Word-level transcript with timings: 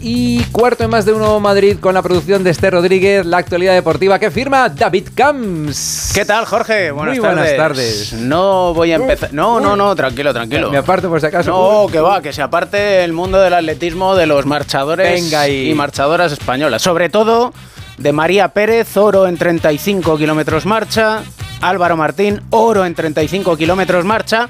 y 0.00 0.42
cuarto 0.52 0.84
en 0.84 0.90
más 0.90 1.04
de 1.04 1.12
uno 1.12 1.40
Madrid 1.40 1.78
con 1.80 1.94
la 1.94 2.02
producción 2.02 2.44
de 2.44 2.50
Esther 2.50 2.72
Rodríguez, 2.72 3.24
la 3.26 3.38
actualidad 3.38 3.74
deportiva 3.74 4.18
que 4.18 4.30
firma 4.30 4.68
David 4.68 5.08
Camps. 5.14 6.12
¿Qué 6.14 6.24
tal, 6.24 6.44
Jorge? 6.44 6.90
Buenas, 6.90 7.18
Muy 7.18 7.26
buenas 7.26 7.56
tardes. 7.56 8.12
No 8.12 8.74
voy 8.74 8.92
a 8.92 8.96
empezar. 8.96 9.32
No, 9.32 9.60
no, 9.60 9.76
no, 9.76 9.94
tranquilo, 9.94 10.32
tranquilo. 10.32 10.70
Me 10.70 10.78
aparto 10.78 11.08
por 11.08 11.20
si 11.20 11.26
acaso. 11.26 11.50
No, 11.50 11.90
que 11.90 12.00
va, 12.00 12.20
que 12.20 12.32
se 12.32 12.42
aparte 12.42 13.04
el 13.04 13.12
mundo 13.12 13.38
del 13.40 13.54
atletismo 13.54 14.14
de 14.14 14.26
los 14.26 14.46
marchadores 14.46 15.32
y 15.48 15.74
marchadoras 15.74 16.32
españolas. 16.32 16.82
Sobre 16.82 17.08
todo 17.08 17.52
de 17.98 18.12
María 18.12 18.48
Pérez, 18.48 18.96
oro 18.96 19.26
en 19.26 19.36
35 19.36 20.18
kilómetros 20.18 20.66
marcha. 20.66 21.22
Álvaro 21.60 21.96
Martín, 21.96 22.42
oro 22.50 22.84
en 22.84 22.94
35 22.94 23.56
kilómetros 23.56 24.04
marcha. 24.04 24.48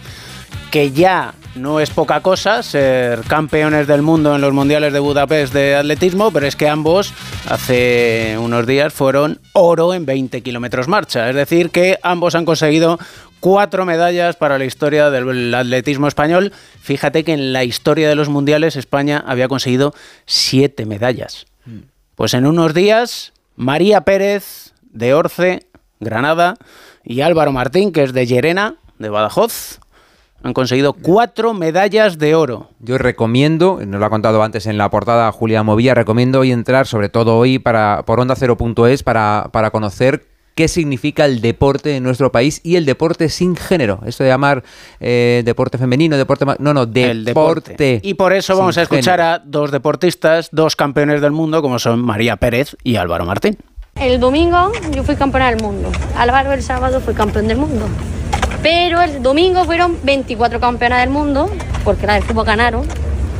Que 0.71 0.91
ya 0.91 1.35
no 1.57 1.81
es 1.81 1.91
poca 1.91 2.21
cosa 2.21 2.63
ser 2.63 3.21
campeones 3.23 3.87
del 3.87 4.03
mundo 4.03 4.35
en 4.35 4.41
los 4.41 4.53
mundiales 4.53 4.93
de 4.93 4.99
Budapest 4.99 5.53
de 5.53 5.75
atletismo, 5.75 6.31
pero 6.31 6.47
es 6.47 6.57
que 6.57 6.69
ambos 6.69 7.13
hace 7.49 8.37
unos 8.39 8.67
días 8.67 8.93
fueron 8.93 9.41
oro 9.53 9.95
en 9.95 10.07
20 10.07 10.43
kilómetros 10.43 10.89
marcha. 10.89 11.29
Es 11.29 11.35
decir, 11.35 11.71
que 11.71 11.99
ambos 12.03 12.35
han 12.35 12.45
conseguido 12.45 12.99
cuatro 13.41 13.87
medallas 13.87 14.37
para 14.37 14.59
la 14.59 14.65
historia 14.65 15.11
del 15.11 15.55
atletismo 15.55 16.09
español. 16.09 16.53
Fíjate 16.81 17.25
que 17.25 17.33
en 17.33 17.53
la 17.53 17.65
historia 17.65 18.09
de 18.09 18.15
los 18.15 18.29
mundiales 18.29 18.77
España 18.77 19.25
había 19.27 19.49
conseguido 19.49 19.95
siete 20.27 20.85
medallas. 20.85 21.47
Pues 22.15 22.35
en 22.35 22.47
unos 22.47 22.75
días, 22.75 23.33
María 23.57 24.03
Pérez 24.03 24.73
de 24.83 25.15
Orce, 25.15 25.67
Granada, 26.01 26.57
y 27.05 27.21
Álvaro 27.21 27.53
Martín, 27.53 27.93
que 27.93 28.03
es 28.03 28.13
de 28.13 28.27
Llerena, 28.27 28.77
de 28.99 29.09
Badajoz, 29.09 29.79
han 30.47 30.55
conseguido 30.55 30.93
cuatro 30.93 31.55
medallas 31.55 32.19
de 32.19 32.37
oro. 32.37 32.71
Yo 32.79 32.99
recomiendo, 32.99 33.81
nos 33.85 33.99
lo 33.99 34.07
ha 34.07 34.11
contado 34.11 34.43
antes 34.45 34.67
en 34.67 34.79
la 34.79 34.89
portada 34.91 35.31
Julia 35.33 35.65
Movilla, 35.65 35.95
recomiendo 35.95 36.41
hoy 36.41 36.53
entrar, 36.53 36.87
sobre 36.87 37.09
todo 37.09 37.37
hoy, 37.37 37.59
para, 37.59 38.05
por 38.07 38.21
onda 38.21 38.37
0.es, 38.37 39.03
para, 39.03 39.49
para 39.51 39.71
conocer 39.73 40.25
qué 40.55 40.69
significa 40.69 41.25
el 41.25 41.41
deporte 41.41 41.97
en 41.97 42.05
nuestro 42.05 42.31
país 42.31 42.61
y 42.63 42.77
el 42.77 42.87
deporte 42.87 43.29
sin 43.29 43.57
género. 43.57 43.99
Esto 44.07 44.23
de 44.23 44.31
llamar 44.31 44.63
eh, 45.01 45.43
deporte 45.45 45.79
femenino, 45.79 46.17
deporte... 46.17 46.47
No, 46.61 46.73
no, 46.73 46.87
deporte. 46.87 48.01
Y 48.05 48.15
por 48.15 48.33
eso 48.33 48.57
vamos 48.57 48.79
a 48.79 48.83
escuchar 48.83 49.21
a 49.21 49.41
dos 49.41 49.73
deportistas, 49.73 50.51
dos 50.53 50.77
campeones 50.77 51.21
del 51.21 51.33
mundo, 51.33 51.61
como 51.61 51.81
son 51.81 52.01
María 52.01 52.37
Pérez 52.37 52.77
y 52.85 52.97
Álvaro 52.97 53.27
Martín. 53.27 53.59
El 53.97 54.21
domingo 54.21 54.71
yo 54.93 55.03
fui 55.03 55.17
campeona 55.17 55.51
del 55.51 55.61
mundo. 55.61 55.91
Álvaro 56.17 56.53
el 56.53 56.63
sábado 56.63 57.01
fue 57.01 57.15
campeón 57.15 57.49
del 57.49 57.59
mundo. 57.59 57.89
Pero 58.67 59.01
el 59.01 59.23
domingo 59.23 59.65
fueron 59.65 59.97
24 60.03 60.59
campeonas 60.59 60.99
del 60.99 61.11
mundo, 61.11 61.49
porque 61.85 62.05
la 62.05 62.15
del 62.15 62.25
fútbol 62.25 62.47
ganaron. 62.47 62.83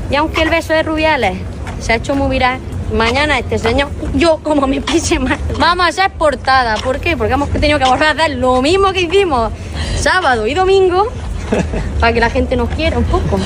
Y 0.09 0.15
aunque 0.15 0.43
el 0.43 0.51
beso 0.51 0.73
de 0.73 0.85
Rubiales 0.85 1.37
se 1.81 1.93
ha 1.93 1.97
hecho 1.97 2.15
muy 2.15 2.31
viral, 2.31 2.61
mañana 2.95 3.37
este 3.37 3.59
señor, 3.59 3.89
yo 4.15 4.39
como 4.45 4.69
me 4.69 4.81
pise 4.81 5.19
mal, 5.19 5.37
vamos 5.59 5.85
a 5.85 5.91
ser 5.91 6.13
portada. 6.13 6.77
¿Por 6.77 7.01
qué? 7.01 7.17
Porque 7.17 7.33
hemos 7.33 7.51
tenido 7.51 7.77
que 7.81 7.87
volver 7.87 8.07
a 8.07 8.11
hacer 8.13 8.37
lo 8.37 8.63
mismo 8.63 8.93
que 8.93 9.01
hicimos 9.01 9.51
sábado 9.99 10.47
y 10.47 10.55
domingo 10.55 11.09
para 12.01 12.13
que 12.13 12.21
la 12.21 12.31
gente 12.31 12.55
nos 12.55 12.69
quiera 12.69 12.97
un 12.97 13.05
poco. 13.07 13.41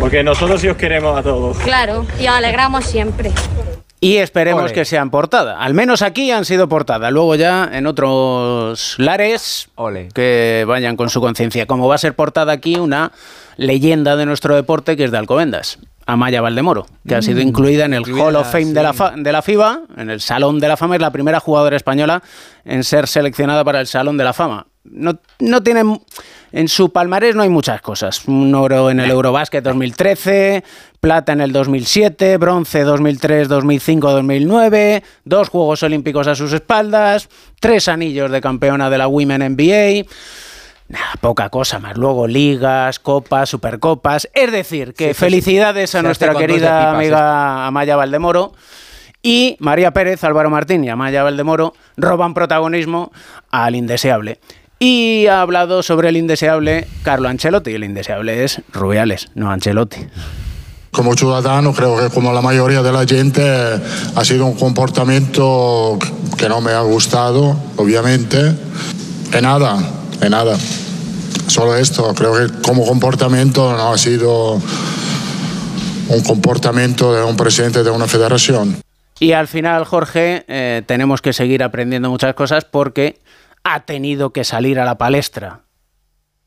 Porque 0.00 0.24
nosotros 0.24 0.58
sí 0.58 0.68
os 0.68 0.78
queremos 0.78 1.18
a 1.18 1.22
todos. 1.22 1.58
Claro, 1.58 2.06
y 2.18 2.28
os 2.28 2.34
alegramos 2.34 2.86
siempre 2.86 3.30
y 4.02 4.16
esperemos 4.16 4.72
que 4.72 4.84
sean 4.84 5.10
portada. 5.10 5.60
Al 5.60 5.74
menos 5.74 6.02
aquí 6.02 6.32
han 6.32 6.44
sido 6.44 6.68
portada. 6.68 7.12
Luego 7.12 7.36
ya 7.36 7.70
en 7.72 7.86
otros 7.86 8.96
lares 8.98 9.68
que 10.12 10.64
vayan 10.66 10.96
con 10.96 11.08
su 11.08 11.20
conciencia. 11.20 11.66
Como 11.66 11.86
va 11.86 11.94
a 11.94 11.98
ser 11.98 12.14
portada 12.14 12.52
aquí 12.52 12.74
una 12.74 13.12
leyenda 13.56 14.16
de 14.16 14.26
nuestro 14.26 14.56
deporte 14.56 14.96
que 14.96 15.04
es 15.04 15.12
de 15.12 15.18
Alcobendas. 15.18 15.78
Amaya 16.04 16.40
Valdemoro, 16.40 16.88
que 17.06 17.14
ha 17.14 17.22
sido 17.22 17.38
mm. 17.38 17.46
incluida 17.46 17.84
en 17.84 17.94
el 17.94 18.02
Hall 18.02 18.34
of 18.34 18.50
Fame 18.50 18.72
de, 18.72 18.82
la 18.82 19.14
de 19.16 19.32
la 19.32 19.40
FIBA, 19.40 19.82
en 19.96 20.10
el 20.10 20.20
Salón 20.20 20.58
de 20.58 20.66
la 20.66 20.76
Fama, 20.76 20.96
es 20.96 21.00
la 21.00 21.12
primera 21.12 21.38
jugadora 21.38 21.76
española 21.76 22.24
en 22.64 22.82
ser 22.82 23.06
seleccionada 23.06 23.62
para 23.62 23.80
el 23.80 23.86
Salón 23.86 24.16
de 24.16 24.24
la 24.24 24.32
Fama. 24.32 24.66
No, 24.84 25.18
no 25.38 25.62
tiene 25.62 25.84
en 26.52 26.68
su 26.68 26.92
palmarés 26.92 27.34
no 27.34 27.42
hay 27.42 27.48
muchas 27.48 27.80
cosas. 27.80 28.26
Un 28.28 28.54
oro 28.54 28.90
en 28.90 29.00
el 29.00 29.10
Eurobasket 29.10 29.64
2013, 29.64 30.62
plata 31.00 31.32
en 31.32 31.40
el 31.40 31.50
2007, 31.50 32.36
bronce 32.36 32.82
2003, 32.82 33.48
2005, 33.48 34.12
2009, 34.12 35.02
dos 35.24 35.48
Juegos 35.48 35.82
Olímpicos 35.82 36.26
a 36.28 36.34
sus 36.34 36.52
espaldas, 36.52 37.30
tres 37.58 37.88
anillos 37.88 38.30
de 38.30 38.42
campeona 38.42 38.90
de 38.90 38.98
la 38.98 39.08
Women 39.08 39.54
NBA. 39.54 40.06
Nada, 40.88 41.12
poca 41.22 41.48
cosa 41.48 41.78
más. 41.78 41.96
Luego 41.96 42.26
ligas, 42.26 42.98
copas, 42.98 43.48
supercopas. 43.48 44.28
Es 44.34 44.52
decir, 44.52 44.92
que 44.92 45.14
felicidades 45.14 45.94
a 45.94 46.02
nuestra 46.02 46.34
querida 46.34 46.90
amiga 46.90 47.66
Amaya 47.66 47.96
Valdemoro. 47.96 48.52
Y 49.24 49.56
María 49.60 49.92
Pérez, 49.92 50.24
Álvaro 50.24 50.50
Martín 50.50 50.82
y 50.82 50.90
Amaya 50.90 51.22
Valdemoro 51.22 51.74
roban 51.96 52.34
protagonismo 52.34 53.12
al 53.52 53.76
indeseable. 53.76 54.40
Y 54.84 55.28
ha 55.28 55.42
hablado 55.42 55.80
sobre 55.84 56.08
el 56.08 56.16
indeseable 56.16 56.88
Carlo 57.04 57.28
Ancelotti. 57.28 57.70
El 57.70 57.84
indeseable 57.84 58.42
es 58.42 58.62
Rubiales, 58.72 59.28
no 59.36 59.48
Ancelotti. 59.48 60.08
Como 60.90 61.14
ciudadano 61.14 61.72
creo 61.72 61.96
que 61.98 62.12
como 62.12 62.32
la 62.32 62.42
mayoría 62.42 62.82
de 62.82 62.90
la 62.90 63.06
gente 63.06 63.44
ha 63.44 64.24
sido 64.24 64.44
un 64.44 64.56
comportamiento 64.56 66.00
que 66.36 66.48
no 66.48 66.60
me 66.60 66.72
ha 66.72 66.80
gustado, 66.80 67.56
obviamente. 67.76 68.38
De 69.30 69.40
nada, 69.40 69.78
de 70.18 70.28
nada. 70.28 70.58
Solo 71.46 71.76
esto, 71.76 72.12
creo 72.16 72.34
que 72.34 72.52
como 72.62 72.84
comportamiento 72.84 73.76
no 73.76 73.92
ha 73.92 73.98
sido 73.98 74.54
un 76.08 76.22
comportamiento 76.26 77.14
de 77.14 77.22
un 77.22 77.36
presidente 77.36 77.84
de 77.84 77.90
una 77.90 78.08
federación. 78.08 78.78
Y 79.20 79.30
al 79.30 79.46
final, 79.46 79.84
Jorge, 79.84 80.44
eh, 80.48 80.82
tenemos 80.86 81.22
que 81.22 81.32
seguir 81.32 81.62
aprendiendo 81.62 82.10
muchas 82.10 82.34
cosas 82.34 82.64
porque 82.64 83.22
ha 83.64 83.80
tenido 83.86 84.32
que 84.32 84.44
salir 84.44 84.78
a 84.78 84.84
la 84.84 84.98
palestra 84.98 85.64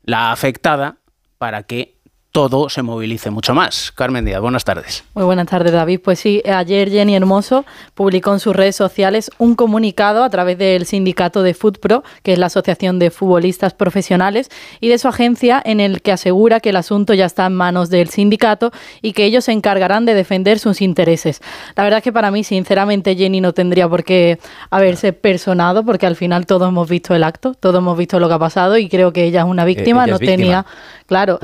la 0.02 0.32
afectada 0.32 0.98
para 1.38 1.64
que 1.64 1.95
todo 2.36 2.68
se 2.68 2.82
movilice 2.82 3.30
mucho 3.30 3.54
más. 3.54 3.90
Carmen 3.92 4.26
Díaz, 4.26 4.42
buenas 4.42 4.62
tardes. 4.62 5.04
Muy 5.14 5.24
buenas 5.24 5.46
tardes, 5.46 5.72
David. 5.72 6.00
Pues 6.04 6.18
sí, 6.18 6.42
ayer 6.44 6.90
Jenny 6.90 7.16
Hermoso 7.16 7.64
publicó 7.94 8.34
en 8.34 8.40
sus 8.40 8.54
redes 8.54 8.76
sociales 8.76 9.30
un 9.38 9.54
comunicado 9.54 10.22
a 10.22 10.28
través 10.28 10.58
del 10.58 10.84
sindicato 10.84 11.42
de 11.42 11.54
FUTPRO, 11.54 12.04
que 12.22 12.34
es 12.34 12.38
la 12.38 12.46
Asociación 12.46 12.98
de 12.98 13.10
Futbolistas 13.10 13.72
Profesionales, 13.72 14.50
y 14.80 14.88
de 14.90 14.98
su 14.98 15.08
agencia, 15.08 15.62
en 15.64 15.80
el 15.80 16.02
que 16.02 16.12
asegura 16.12 16.60
que 16.60 16.68
el 16.68 16.76
asunto 16.76 17.14
ya 17.14 17.24
está 17.24 17.46
en 17.46 17.54
manos 17.54 17.88
del 17.88 18.10
sindicato 18.10 18.70
y 19.00 19.14
que 19.14 19.24
ellos 19.24 19.46
se 19.46 19.52
encargarán 19.52 20.04
de 20.04 20.12
defender 20.12 20.58
sus 20.58 20.82
intereses. 20.82 21.40
La 21.74 21.84
verdad 21.84 22.00
es 22.00 22.04
que 22.04 22.12
para 22.12 22.30
mí, 22.30 22.44
sinceramente, 22.44 23.16
Jenny 23.16 23.40
no 23.40 23.54
tendría 23.54 23.88
por 23.88 24.04
qué 24.04 24.38
haberse 24.68 25.14
personado, 25.14 25.86
porque 25.86 26.04
al 26.04 26.16
final 26.16 26.44
todos 26.44 26.68
hemos 26.68 26.86
visto 26.86 27.14
el 27.14 27.24
acto, 27.24 27.54
todos 27.54 27.78
hemos 27.78 27.96
visto 27.96 28.20
lo 28.20 28.28
que 28.28 28.34
ha 28.34 28.38
pasado 28.38 28.76
y 28.76 28.90
creo 28.90 29.14
que 29.14 29.24
ella 29.24 29.40
es 29.40 29.46
una 29.46 29.62
eh, 29.62 29.68
víctima, 29.68 30.06
no 30.06 30.18
tenía 30.18 30.66
Claro, 31.06 31.38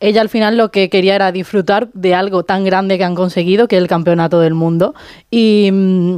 ella 0.00 0.20
al 0.20 0.28
final 0.34 0.56
lo 0.56 0.72
que 0.72 0.90
quería 0.90 1.14
era 1.14 1.30
disfrutar 1.30 1.90
de 1.92 2.12
algo 2.12 2.42
tan 2.42 2.64
grande 2.64 2.98
que 2.98 3.04
han 3.04 3.14
conseguido, 3.14 3.68
que 3.68 3.76
es 3.76 3.82
el 3.82 3.86
campeonato 3.86 4.40
del 4.40 4.52
mundo. 4.52 4.92
Y, 5.30 5.70
mm, 5.72 6.16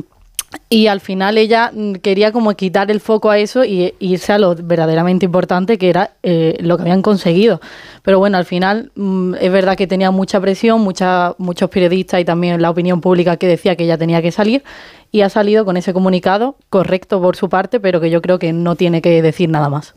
y 0.71 0.87
al 0.87 1.01
final 1.01 1.37
ella 1.37 1.71
mm, 1.71 1.97
quería 1.97 2.33
como 2.33 2.55
quitar 2.55 2.91
el 2.91 3.01
foco 3.01 3.29
a 3.29 3.37
eso 3.37 3.63
y 3.63 3.93
irse 3.99 4.33
a 4.33 4.39
lo 4.39 4.55
verdaderamente 4.55 5.27
importante 5.27 5.77
que 5.77 5.91
era 5.91 6.13
eh, 6.23 6.57
lo 6.61 6.79
que 6.79 6.85
habían 6.85 7.03
conseguido. 7.03 7.61
Pero 8.03 8.19
bueno, 8.19 8.39
al 8.39 8.47
final 8.47 8.91
mm, 8.95 9.35
es 9.39 9.53
verdad 9.53 9.77
que 9.77 9.87
tenía 9.87 10.11
mucha 10.11 10.41
presión, 10.41 10.81
mucha, 10.81 11.35
muchos 11.37 11.69
periodistas 11.69 12.19
y 12.19 12.25
también 12.25 12.63
la 12.63 12.71
opinión 12.71 13.03
pública 13.03 13.37
que 13.37 13.47
decía 13.47 13.77
que 13.77 13.85
ella 13.85 13.99
tenía 13.99 14.23
que 14.23 14.33
salir 14.33 14.65
y 15.13 15.21
ha 15.21 15.29
salido 15.29 15.67
con 15.67 15.77
ese 15.77 15.93
comunicado 15.93 16.57
correcto 16.71 17.21
por 17.21 17.37
su 17.37 17.51
parte, 17.51 17.81
pero 17.81 18.01
que 18.01 18.09
yo 18.09 18.23
creo 18.23 18.39
que 18.39 18.55
no 18.55 18.77
tiene 18.77 19.03
que 19.03 19.21
decir 19.21 19.51
nada 19.51 19.69
más. 19.69 19.95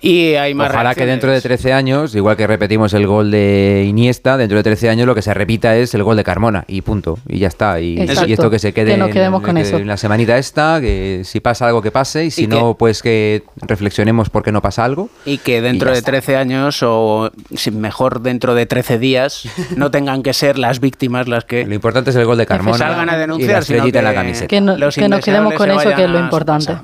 Y 0.00 0.34
hay 0.34 0.54
más 0.54 0.70
Ojalá 0.70 0.94
que 0.94 1.06
dentro 1.06 1.30
de 1.30 1.40
13 1.40 1.72
años, 1.72 2.14
igual 2.14 2.36
que 2.36 2.46
repetimos 2.46 2.92
el 2.94 3.06
gol 3.06 3.30
de 3.30 3.84
Iniesta, 3.88 4.36
dentro 4.36 4.58
de 4.58 4.62
13 4.62 4.90
años 4.90 5.06
lo 5.06 5.14
que 5.14 5.22
se 5.22 5.32
repita 5.32 5.76
es 5.76 5.94
el 5.94 6.02
gol 6.02 6.16
de 6.16 6.24
Carmona 6.24 6.64
y 6.68 6.82
punto. 6.82 7.18
Y 7.28 7.38
ya 7.38 7.48
está. 7.48 7.80
Y, 7.80 7.98
esto 8.00 8.50
que 8.50 8.58
se 8.58 8.72
quede 8.72 8.94
en, 8.94 9.86
la 9.86 9.96
semanita 9.96 10.36
esta, 10.36 10.80
que 10.80 11.22
si 11.24 11.40
pasa 11.40 11.66
algo 11.66 11.82
que 11.82 11.90
pase 11.90 12.26
y 12.26 12.30
si 12.30 12.46
no, 12.46 12.74
pues 12.74 13.02
que 13.02 13.42
reflexionemos 13.62 14.30
por 14.30 14.42
qué 14.42 14.52
no 14.52 14.60
pasa 14.60 14.84
algo. 14.84 15.08
Y 15.24 15.38
que 15.38 15.62
dentro 15.62 15.92
de 15.92 16.02
13 16.02 16.36
años 16.36 16.82
o 16.82 17.30
mejor 17.72 18.20
dentro 18.20 18.54
de 18.54 18.66
13 18.66 18.98
días 18.98 19.48
no 19.76 19.90
tengan 19.90 20.22
que 20.22 20.32
ser 20.32 20.58
las 20.58 20.80
víctimas 20.80 21.28
las 21.28 21.44
que... 21.44 21.64
Lo 21.66 21.74
importante 21.74 22.10
es 22.10 22.16
el 22.16 22.26
gol 22.26 22.38
de 22.38 22.46
Carmona. 22.46 22.78
salgan 22.78 23.08
a 23.08 23.16
denunciar. 23.16 23.62
Y 23.66 23.72
la 23.72 23.98
en 23.98 24.04
la 24.04 24.14
camiseta. 24.14 24.46
Que, 24.46 24.60
nos 24.60 24.94
quedemos 24.94 25.54
con 25.54 25.70
eso, 25.70 25.94
que 25.94 26.04
es 26.04 26.10
lo 26.10 26.18
importante. 26.18 26.76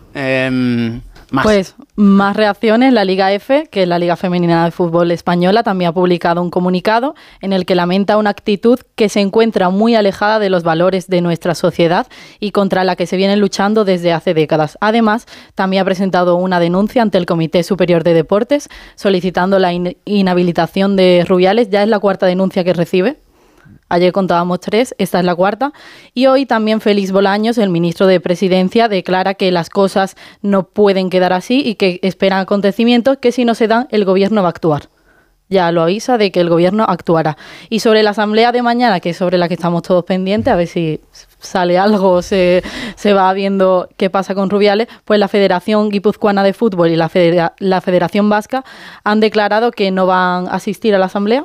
Pues 1.42 1.74
más 1.96 2.36
reacciones. 2.36 2.92
La 2.92 3.04
Liga 3.04 3.32
F, 3.32 3.68
que 3.70 3.82
es 3.82 3.88
la 3.88 3.98
Liga 3.98 4.16
Femenina 4.16 4.64
de 4.64 4.70
Fútbol 4.70 5.10
Española, 5.10 5.62
también 5.62 5.88
ha 5.88 5.92
publicado 5.94 6.42
un 6.42 6.50
comunicado 6.50 7.14
en 7.40 7.52
el 7.52 7.64
que 7.64 7.74
lamenta 7.74 8.18
una 8.18 8.30
actitud 8.30 8.78
que 8.96 9.08
se 9.08 9.20
encuentra 9.20 9.70
muy 9.70 9.94
alejada 9.94 10.38
de 10.38 10.50
los 10.50 10.62
valores 10.62 11.08
de 11.08 11.22
nuestra 11.22 11.54
sociedad 11.54 12.06
y 12.38 12.50
contra 12.50 12.84
la 12.84 12.96
que 12.96 13.06
se 13.06 13.16
viene 13.16 13.36
luchando 13.36 13.84
desde 13.84 14.12
hace 14.12 14.34
décadas. 14.34 14.76
Además, 14.80 15.26
también 15.54 15.82
ha 15.82 15.84
presentado 15.84 16.36
una 16.36 16.60
denuncia 16.60 17.00
ante 17.00 17.18
el 17.18 17.26
Comité 17.26 17.62
Superior 17.62 18.04
de 18.04 18.14
Deportes 18.14 18.68
solicitando 18.94 19.58
la 19.58 19.72
inhabilitación 19.72 20.96
de 20.96 21.24
Rubiales. 21.26 21.70
Ya 21.70 21.82
es 21.82 21.88
la 21.88 21.98
cuarta 21.98 22.26
denuncia 22.26 22.64
que 22.64 22.74
recibe 22.74 23.21
Ayer 23.92 24.10
contábamos 24.10 24.60
tres, 24.60 24.94
esta 24.96 25.18
es 25.18 25.24
la 25.26 25.34
cuarta. 25.34 25.74
Y 26.14 26.24
hoy 26.24 26.46
también 26.46 26.80
Félix 26.80 27.12
Bolaños, 27.12 27.58
el 27.58 27.68
ministro 27.68 28.06
de 28.06 28.20
Presidencia, 28.20 28.88
declara 28.88 29.34
que 29.34 29.52
las 29.52 29.68
cosas 29.68 30.16
no 30.40 30.62
pueden 30.62 31.10
quedar 31.10 31.34
así 31.34 31.60
y 31.62 31.74
que 31.74 32.00
esperan 32.00 32.38
acontecimientos 32.38 33.18
que 33.18 33.32
si 33.32 33.44
no 33.44 33.54
se 33.54 33.68
dan, 33.68 33.88
el 33.90 34.06
gobierno 34.06 34.40
va 34.40 34.48
a 34.48 34.50
actuar 34.50 34.88
ya 35.50 35.70
lo 35.70 35.82
avisa 35.82 36.16
de 36.16 36.32
que 36.32 36.40
el 36.40 36.48
gobierno 36.48 36.86
actuará. 36.88 37.36
Y 37.68 37.80
sobre 37.80 38.02
la 38.02 38.10
asamblea 38.10 38.52
de 38.52 38.62
mañana, 38.62 39.00
que 39.00 39.10
es 39.10 39.18
sobre 39.18 39.36
la 39.36 39.48
que 39.48 39.54
estamos 39.54 39.82
todos 39.82 40.02
pendientes, 40.04 40.50
a 40.50 40.56
ver 40.56 40.66
si 40.66 40.98
sale 41.38 41.76
algo, 41.76 42.22
se, 42.22 42.62
se 42.96 43.12
va 43.12 43.30
viendo 43.34 43.90
qué 43.98 44.08
pasa 44.08 44.34
con 44.34 44.48
Rubiales, 44.48 44.88
pues 45.04 45.20
la 45.20 45.28
Federación 45.28 45.90
Guipuzcoana 45.90 46.42
de 46.42 46.54
Fútbol 46.54 46.90
y 46.90 46.96
la, 46.96 47.10
la 47.58 47.80
Federación 47.82 48.30
Vasca 48.30 48.64
han 49.04 49.20
declarado 49.20 49.70
que 49.70 49.90
no 49.90 50.06
van 50.06 50.48
a 50.48 50.52
asistir 50.52 50.94
a 50.94 50.98
la 50.98 51.06
asamblea 51.06 51.44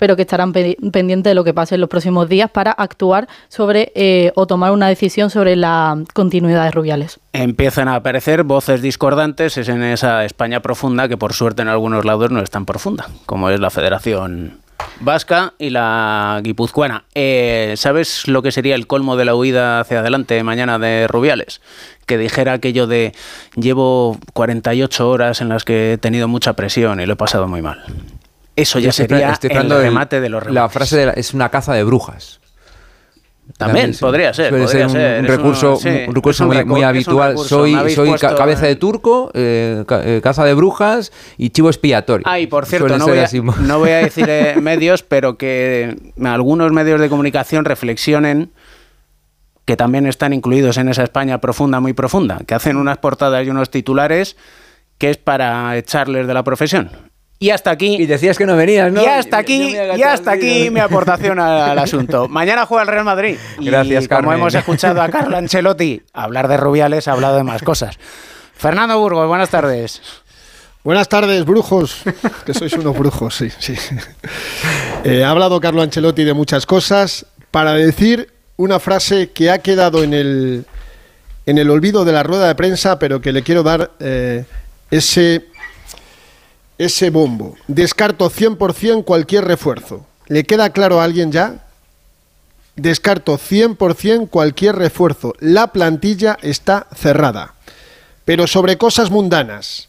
pero 0.00 0.16
que 0.16 0.22
estarán 0.22 0.52
pendientes 0.52 1.30
de 1.30 1.34
lo 1.34 1.44
que 1.44 1.54
pase 1.54 1.76
en 1.76 1.82
los 1.82 1.90
próximos 1.90 2.28
días 2.28 2.50
para 2.50 2.72
actuar 2.72 3.28
sobre 3.48 3.92
eh, 3.94 4.32
o 4.34 4.46
tomar 4.46 4.72
una 4.72 4.88
decisión 4.88 5.30
sobre 5.30 5.54
la 5.54 6.02
continuidad 6.14 6.64
de 6.64 6.70
Rubiales. 6.72 7.20
Empiezan 7.32 7.86
a 7.86 7.96
aparecer 7.96 8.42
voces 8.42 8.82
discordantes 8.82 9.58
es 9.58 9.68
en 9.68 9.82
esa 9.84 10.24
España 10.24 10.60
profunda 10.60 11.06
que 11.06 11.18
por 11.18 11.34
suerte 11.34 11.62
en 11.62 11.68
algunos 11.68 12.04
lados 12.04 12.30
no 12.30 12.40
es 12.40 12.50
tan 12.50 12.64
profunda, 12.64 13.08
como 13.26 13.50
es 13.50 13.60
la 13.60 13.70
Federación 13.70 14.58
vasca 15.00 15.52
y 15.58 15.70
la 15.70 16.40
guipuzcoana. 16.42 17.04
Eh, 17.14 17.74
¿Sabes 17.76 18.26
lo 18.26 18.42
que 18.42 18.52
sería 18.52 18.74
el 18.74 18.86
colmo 18.86 19.16
de 19.16 19.26
la 19.26 19.34
huida 19.34 19.80
hacia 19.80 20.00
adelante 20.00 20.42
mañana 20.42 20.78
de 20.78 21.06
Rubiales? 21.08 21.60
Que 22.06 22.18
dijera 22.18 22.54
aquello 22.54 22.86
de 22.86 23.12
llevo 23.54 24.18
48 24.32 25.08
horas 25.08 25.40
en 25.40 25.50
las 25.50 25.64
que 25.64 25.92
he 25.92 25.98
tenido 25.98 26.26
mucha 26.26 26.54
presión 26.54 27.00
y 27.00 27.06
lo 27.06 27.12
he 27.12 27.16
pasado 27.16 27.48
muy 27.48 27.62
mal. 27.62 27.84
Eso 28.56 28.78
ya 28.78 28.92
sería 28.92 29.38
el 29.42 29.70
remate 29.70 30.20
de 30.20 30.28
los 30.28 30.42
remates. 30.42 30.54
La 30.54 30.68
frase 30.68 31.12
es 31.16 31.34
una 31.34 31.48
caza 31.48 31.74
de 31.74 31.84
brujas. 31.84 32.40
También, 33.56 33.92
podría 33.98 34.32
ser. 34.32 34.50
Podría 34.50 34.88
ser, 34.88 35.20
un, 35.20 35.26
recurso, 35.26 35.78
un 35.78 36.14
recurso 36.14 36.46
muy, 36.46 36.82
habitual. 36.82 37.36
soy 37.38 37.74
soy 37.90 38.14
cabeza 38.18 38.66
de 38.66 38.76
turco, 38.76 39.30
eh, 39.34 39.84
eh, 39.88 40.20
caza 40.22 40.44
de 40.44 40.54
brujas 40.54 41.12
y 41.36 41.50
chivo 41.50 41.68
expiatorio. 41.68 42.24
Ah, 42.28 42.38
y 42.38 42.46
por 42.46 42.66
cierto, 42.66 42.96
no 42.96 43.06
voy, 43.06 43.18
a, 43.18 43.28
no 43.60 43.78
voy, 43.78 43.90
a, 43.90 43.98
decir 43.98 44.26
eh, 44.28 44.56
medios, 44.62 45.02
pero 45.02 45.36
que 45.36 45.96
algunos 46.24 46.72
medios 46.72 47.00
de 47.00 47.08
comunicación 47.08 47.64
reflexionen 47.64 48.52
que 49.64 49.76
también 49.76 50.06
están 50.06 50.32
incluidos 50.32 50.78
en 50.78 50.88
esa 50.88 51.02
España 51.02 51.38
profunda, 51.38 51.80
muy 51.80 51.92
profunda, 51.92 52.40
que 52.46 52.54
hacen 52.54 52.76
unas 52.76 52.98
portadas 52.98 53.46
y 53.46 53.50
unos 53.50 53.70
titulares 53.70 54.36
que 54.98 55.10
es 55.10 55.16
para 55.16 55.76
echarles 55.76 56.26
de 56.26 56.34
la 56.34 56.44
profesión. 56.44 57.09
Y 57.42 57.48
hasta 57.48 57.70
aquí. 57.70 57.96
Y 57.98 58.04
decías 58.04 58.36
que 58.36 58.44
no 58.44 58.54
venías, 58.54 58.92
¿no? 58.92 59.02
Y 59.02 59.06
hasta 59.06 59.38
aquí, 59.38 59.74
y 59.74 60.02
hasta 60.02 60.32
aquí 60.32 60.68
mi 60.70 60.78
aportación 60.78 61.40
al, 61.40 61.78
asunto. 61.78 62.28
Mañana 62.28 62.66
juega 62.66 62.82
el 62.82 62.88
Real 62.88 63.04
Madrid. 63.06 63.38
Gracias, 63.58 64.04
y 64.04 64.08
Como 64.08 64.30
hemos 64.34 64.54
escuchado 64.54 65.00
a 65.00 65.08
Carlo 65.08 65.38
Ancelotti 65.38 66.02
hablar 66.12 66.48
de 66.48 66.58
Rubiales, 66.58 67.08
ha 67.08 67.12
hablado 67.12 67.38
de 67.38 67.42
más 67.42 67.62
cosas. 67.62 67.98
Fernando 68.54 68.98
Burgos, 68.98 69.26
buenas 69.26 69.48
tardes. 69.48 70.02
Buenas 70.84 71.08
tardes, 71.08 71.46
brujos. 71.46 72.02
Que 72.44 72.52
sois 72.52 72.74
unos 72.74 72.96
brujos, 72.98 73.34
sí, 73.34 73.48
sí. 73.58 73.74
Eh, 75.04 75.24
ha 75.24 75.30
hablado 75.30 75.58
Carlo 75.62 75.80
Ancelotti 75.80 76.24
de 76.24 76.34
muchas 76.34 76.66
cosas 76.66 77.24
para 77.50 77.72
decir 77.72 78.30
una 78.58 78.80
frase 78.80 79.30
que 79.30 79.50
ha 79.50 79.60
quedado 79.60 80.04
en 80.04 80.12
el, 80.12 80.66
en 81.46 81.56
el 81.56 81.70
olvido 81.70 82.04
de 82.04 82.12
la 82.12 82.22
rueda 82.22 82.48
de 82.48 82.54
prensa, 82.54 82.98
pero 82.98 83.22
que 83.22 83.32
le 83.32 83.42
quiero 83.42 83.62
dar 83.62 83.92
eh, 83.98 84.44
ese 84.90 85.46
ese 86.80 87.10
bombo. 87.10 87.56
Descarto 87.68 88.30
100% 88.30 89.04
cualquier 89.04 89.44
refuerzo. 89.44 90.06
¿Le 90.28 90.44
queda 90.44 90.70
claro 90.70 91.00
a 91.00 91.04
alguien 91.04 91.30
ya? 91.30 91.66
Descarto 92.74 93.38
100% 93.38 94.30
cualquier 94.30 94.76
refuerzo. 94.76 95.34
La 95.40 95.66
plantilla 95.68 96.38
está 96.40 96.86
cerrada. 96.96 97.54
Pero 98.24 98.46
sobre 98.46 98.78
cosas 98.78 99.10
mundanas. 99.10 99.88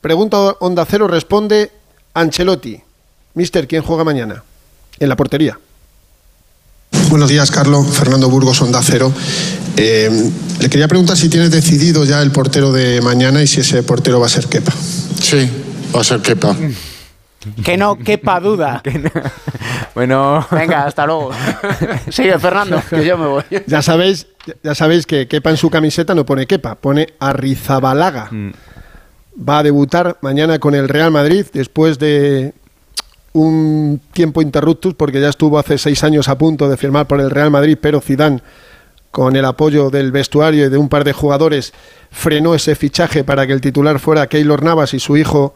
Pregunta 0.00 0.38
Onda 0.60 0.86
Cero, 0.88 1.08
responde 1.08 1.72
Ancelotti. 2.14 2.80
Mister, 3.34 3.66
¿quién 3.66 3.82
juega 3.82 4.04
mañana? 4.04 4.44
En 5.00 5.08
la 5.08 5.16
portería. 5.16 5.58
Buenos 7.08 7.28
días, 7.28 7.50
Carlos. 7.50 7.88
Fernando 7.88 8.30
Burgos, 8.30 8.62
Onda 8.62 8.80
Cero. 8.84 9.12
Eh, 9.76 10.30
le 10.60 10.70
quería 10.70 10.86
preguntar 10.86 11.16
si 11.16 11.28
tienes 11.28 11.50
decidido 11.50 12.04
ya 12.04 12.22
el 12.22 12.30
portero 12.30 12.70
de 12.70 13.00
mañana 13.00 13.42
y 13.42 13.48
si 13.48 13.60
ese 13.60 13.82
portero 13.82 14.20
va 14.20 14.26
a 14.26 14.30
ser 14.30 14.46
Kepa. 14.46 14.72
Sí, 15.20 15.50
Va 15.94 16.00
a 16.00 16.04
ser 16.04 16.20
quepa. 16.20 16.54
Que 17.64 17.76
no 17.76 17.98
quepa 17.98 18.38
duda. 18.38 18.82
bueno. 19.94 20.46
Venga, 20.50 20.84
hasta 20.84 21.06
luego. 21.06 21.30
Sigue, 22.10 22.38
Fernando, 22.38 22.82
que 22.88 23.04
yo 23.04 23.16
me 23.16 23.26
voy. 23.26 23.42
Ya 23.66 23.80
sabéis, 23.80 24.26
ya 24.62 24.74
sabéis 24.74 25.06
que 25.06 25.26
quepa 25.26 25.50
en 25.50 25.56
su 25.56 25.70
camiseta 25.70 26.14
no 26.14 26.26
pone 26.26 26.46
quepa, 26.46 26.74
pone 26.74 27.14
Arrizabalaga. 27.18 28.28
Mm. 28.30 28.50
Va 29.48 29.58
a 29.60 29.62
debutar 29.62 30.18
mañana 30.20 30.58
con 30.58 30.74
el 30.74 30.88
Real 30.88 31.10
Madrid 31.10 31.46
después 31.52 31.98
de 31.98 32.52
un 33.32 34.00
tiempo 34.12 34.42
interruptus 34.42 34.94
porque 34.94 35.20
ya 35.20 35.28
estuvo 35.28 35.58
hace 35.58 35.78
seis 35.78 36.04
años 36.04 36.28
a 36.28 36.36
punto 36.36 36.68
de 36.68 36.76
firmar 36.76 37.06
por 37.06 37.20
el 37.20 37.30
Real 37.30 37.50
Madrid, 37.50 37.78
pero 37.80 38.00
Zidane 38.00 38.42
con 39.10 39.34
el 39.36 39.44
apoyo 39.44 39.90
del 39.90 40.12
vestuario 40.12 40.66
y 40.66 40.68
de 40.68 40.78
un 40.78 40.88
par 40.88 41.04
de 41.04 41.12
jugadores, 41.12 41.72
frenó 42.10 42.54
ese 42.54 42.74
fichaje 42.74 43.24
para 43.24 43.46
que 43.46 43.52
el 43.52 43.60
titular 43.60 43.98
fuera 43.98 44.28
Keylor 44.28 44.62
Navas 44.62 44.94
y 44.94 45.00
su 45.00 45.16
hijo 45.16 45.54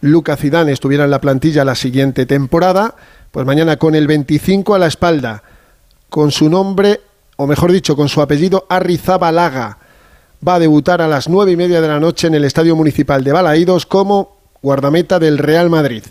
Luca 0.00 0.36
Zidane 0.36 0.72
estuvieran 0.72 1.06
en 1.06 1.12
la 1.12 1.20
plantilla 1.20 1.64
la 1.64 1.74
siguiente 1.74 2.26
temporada. 2.26 2.94
Pues 3.30 3.46
mañana 3.46 3.76
con 3.76 3.94
el 3.94 4.06
25 4.06 4.74
a 4.74 4.78
la 4.78 4.86
espalda, 4.86 5.42
con 6.08 6.30
su 6.30 6.48
nombre, 6.48 7.00
o 7.36 7.46
mejor 7.46 7.72
dicho, 7.72 7.94
con 7.94 8.08
su 8.08 8.20
apellido 8.20 8.66
Arrizabalaga, 8.68 9.78
va 10.46 10.54
a 10.54 10.58
debutar 10.58 11.00
a 11.02 11.08
las 11.08 11.28
nueve 11.28 11.52
y 11.52 11.56
media 11.56 11.80
de 11.80 11.88
la 11.88 12.00
noche 12.00 12.26
en 12.26 12.34
el 12.34 12.44
Estadio 12.44 12.74
Municipal 12.74 13.22
de 13.22 13.32
Balaídos 13.32 13.86
como 13.86 14.38
guardameta 14.62 15.18
del 15.18 15.38
Real 15.38 15.70
Madrid. 15.70 16.02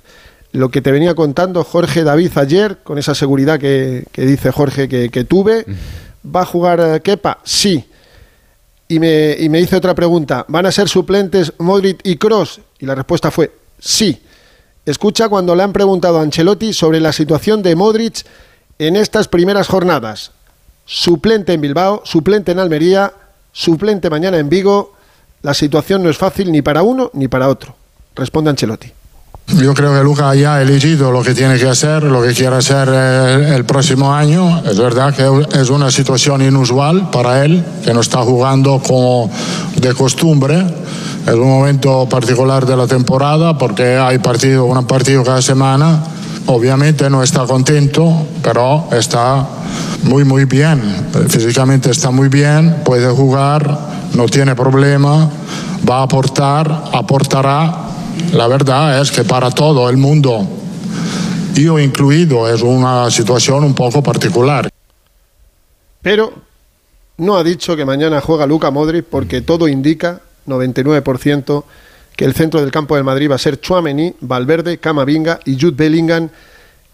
Lo 0.54 0.70
que 0.70 0.82
te 0.82 0.92
venía 0.92 1.16
contando 1.16 1.64
Jorge 1.64 2.04
David 2.04 2.38
ayer, 2.38 2.78
con 2.84 2.98
esa 2.98 3.16
seguridad 3.16 3.60
que, 3.60 4.06
dice 4.16 4.52
Jorge 4.52 4.88
que 4.88 5.24
tuve. 5.26 5.66
¿Va 6.36 6.42
a 6.42 6.46
jugar 6.46 6.80
eh, 6.80 7.02
Kepa? 7.02 7.40
Sí. 7.44 7.86
Y 8.88 9.00
me, 9.00 9.36
y 9.38 9.50
me 9.50 9.60
hice 9.60 9.76
otra 9.76 9.94
pregunta. 9.94 10.46
¿Van 10.48 10.66
a 10.66 10.72
ser 10.72 10.88
suplentes 10.88 11.54
Modric 11.58 12.00
y 12.04 12.18
Cross? 12.18 12.62
Y 12.80 12.86
la 12.86 12.96
respuesta 12.96 13.32
fue 13.32 13.52
sí. 13.80 14.22
Escucha 14.86 15.28
cuando 15.28 15.56
le 15.56 15.64
han 15.64 15.74
preguntado 15.74 16.20
a 16.20 16.22
Ancelotti 16.22 16.72
sobre 16.72 17.02
la 17.02 17.12
situación 17.12 17.62
de 17.62 17.76
Modric 17.76 18.26
en 18.80 18.96
estas 18.96 19.28
primeras 19.28 19.68
jornadas. 19.68 20.32
Suplente 20.86 21.54
en 21.54 21.62
Bilbao, 21.62 22.02
suplente 22.06 22.54
en 22.54 22.60
Almería, 22.60 23.14
suplente 23.52 24.10
mañana 24.10 24.38
en 24.38 24.48
Vigo. 24.48 24.94
La 25.42 25.54
situación 25.54 26.04
no 26.04 26.10
es 26.10 26.18
fácil 26.18 26.52
ni 26.52 26.62
para 26.62 26.84
uno 26.84 27.12
ni 27.14 27.28
para 27.28 27.50
otro. 27.50 27.76
Responde 28.16 28.50
Ancelotti. 28.50 28.97
Yo 29.56 29.74
creo 29.74 29.94
que 29.94 30.04
Luca 30.04 30.36
ya 30.36 30.56
ha 30.56 30.62
elegido 30.62 31.10
lo 31.10 31.24
que 31.24 31.34
tiene 31.34 31.58
que 31.58 31.70
hacer, 31.70 32.04
lo 32.04 32.22
que 32.22 32.34
quiere 32.34 32.58
hacer 32.58 32.90
el, 32.90 33.64
próximo 33.64 34.14
año. 34.14 34.62
Es 34.66 34.78
verdad 34.78 35.16
que 35.16 35.24
es 35.58 35.70
una 35.70 35.90
situación 35.90 36.42
inusual 36.42 37.10
para 37.12 37.46
él, 37.46 37.64
que 37.84 37.94
no 37.94 38.02
está 38.02 38.20
jugando 38.20 38.82
como 38.86 39.32
de 39.78 39.94
costumbre. 39.94 40.66
Es 41.26 41.34
un 41.34 41.48
momento 41.48 42.10
particular 42.10 42.66
de 42.66 42.76
la 42.76 42.88
temporada 42.88 43.58
porque 43.58 43.96
hay 43.96 44.18
partido, 44.18 44.66
un 44.66 44.86
partido 44.86 45.24
cada 45.24 45.42
semana. 45.42 46.04
Obviamente 46.48 47.10
no 47.10 47.24
está 47.24 47.46
contento, 47.46 48.28
pero 48.44 48.90
está 48.92 49.48
muy, 50.04 50.26
muy 50.26 50.44
bien. 50.44 50.82
Físicamente 51.30 51.92
está 51.92 52.12
muy 52.12 52.28
bien, 52.28 52.82
puede 52.84 53.10
jugar, 53.10 53.80
no 54.14 54.26
tiene 54.26 54.56
problema, 54.56 55.30
va 55.90 56.00
a 56.00 56.04
aportar, 56.04 56.84
aportará 56.92 57.87
la 58.34 58.48
verdad 58.48 59.02
es 59.02 59.12
que 59.12 59.24
para 59.24 59.50
todo 59.52 59.90
el 59.90 59.98
mundo, 59.98 60.48
yo 61.54 61.80
incluido, 61.80 62.48
es 62.48 62.62
una 62.62 63.10
situación 63.10 63.64
un 63.64 63.74
poco 63.74 64.04
particular. 64.04 64.70
Pero 66.02 66.34
no 67.18 67.38
ha 67.38 67.44
dicho 67.44 67.76
que 67.76 67.86
mañana 67.86 68.22
juega 68.22 68.46
Luca 68.46 68.72
Modric 68.72 69.06
porque 69.06 69.42
todo 69.42 69.68
indica, 69.68 70.22
99%, 70.48 71.64
que 72.16 72.26
el 72.26 72.34
centro 72.34 72.62
del 72.62 72.72
campo 72.72 72.96
del 72.96 73.04
Madrid 73.04 73.30
va 73.30 73.36
a 73.36 73.40
ser 73.40 73.60
Chuamení, 73.60 74.16
Valverde, 74.22 74.78
Camavinga 74.80 75.40
y 75.46 75.60
Jude 75.60 75.76
Bellingham 75.76 76.30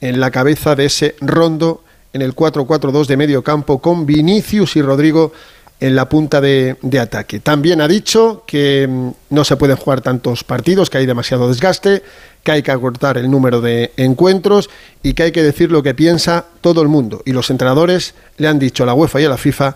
en 0.01 0.19
la 0.19 0.31
cabeza 0.31 0.75
de 0.75 0.85
ese 0.85 1.15
rondo 1.21 1.83
en 2.11 2.21
el 2.21 2.35
4-4-2 2.35 3.07
de 3.07 3.17
medio 3.17 3.43
campo 3.43 3.79
con 3.79 4.05
Vinicius 4.05 4.75
y 4.75 4.81
Rodrigo 4.81 5.31
en 5.79 5.95
la 5.95 6.07
punta 6.07 6.39
de, 6.39 6.77
ataque. 7.01 7.39
También 7.39 7.81
ha 7.81 7.87
dicho 7.87 8.43
que 8.47 8.87
mm, 8.87 9.09
no 9.31 9.43
se 9.43 9.57
pueden 9.57 9.75
jugar 9.75 10.01
tantos 10.01 10.43
partidos, 10.43 10.89
que 10.89 10.99
hay 10.99 11.05
demasiado 11.05 11.47
desgaste, 11.47 12.03
que 12.43 12.51
hay 12.51 12.63
que 12.63 12.71
acortar 12.71 13.17
el 13.17 13.29
número 13.29 13.61
de 13.61 13.91
encuentros 13.97 14.69
y 15.01 15.13
que 15.13 15.23
hay 15.23 15.31
que 15.31 15.43
decir 15.43 15.71
lo 15.71 15.83
que 15.83 15.93
piensa 15.93 16.45
todo 16.61 16.81
el 16.81 16.87
mundo. 16.87 17.21
Y 17.25 17.31
los 17.31 17.49
entrenadores 17.49 18.15
le 18.37 18.47
han 18.47 18.59
dicho 18.59 18.83
a 18.83 18.85
la 18.85 18.93
UEFA 18.93 19.21
y 19.21 19.25
a 19.25 19.29
la 19.29 19.37
FIFA 19.37 19.75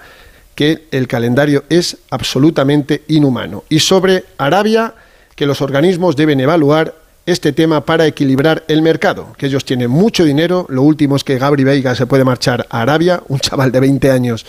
que 0.56 0.88
el 0.92 1.08
calendario 1.08 1.66
es 1.70 1.98
absolutamente 2.10 3.04
inhumano. 3.08 3.64
Y 3.70 3.80
sobre 3.80 4.26
Arabia, 4.38 4.96
que 5.36 5.46
los 5.46 5.62
organismos 5.62 6.16
deben 6.16 6.40
evaluar 6.40 6.96
este 7.28 7.52
tema 7.52 7.82
para 7.82 8.08
equilibrar 8.08 8.64
el 8.70 8.82
mercado, 8.82 9.34
que 9.38 9.48
ellos 9.48 9.66
tienen 9.66 9.92
mucho 9.92 10.24
dinero, 10.24 10.66
lo 10.70 10.82
último 10.82 11.18
es 11.18 11.26
que 11.26 11.38
Gabri 11.38 11.66
Veiga 11.66 11.94
se 11.94 12.08
puede 12.08 12.24
marchar 12.24 12.66
a 12.70 12.82
Arabia, 12.82 13.22
un 13.28 13.40
chaval 13.40 13.70
de 13.70 13.82
20 13.82 14.10
años 14.10 14.46